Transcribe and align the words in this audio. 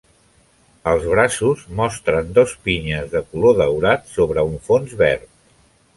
Els 0.91 1.03
braços 1.09 1.61
mostren 1.81 2.33
dos 2.39 2.55
pinyes 2.69 3.13
de 3.15 3.21
color 3.35 3.57
daurat 3.63 4.11
sobre 4.15 4.47
un 4.53 4.61
fons 4.71 4.97
verd. 5.03 5.29